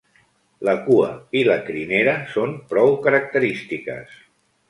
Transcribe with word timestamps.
La 0.67 0.73
cua 0.85 1.09
i 1.41 1.43
la 1.49 1.57
crinera 1.67 2.15
són 2.37 2.57
prou 2.73 2.97
característiques. 3.09 4.19